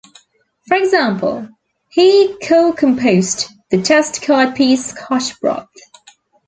For 0.67 0.77
example, 0.77 1.47
he 1.91 2.35
co-composed 2.41 3.45
the 3.69 3.83
test 3.83 4.23
card 4.23 4.55
piece 4.55 4.85
"Scotch 4.87 5.39
Broth". 5.39 5.67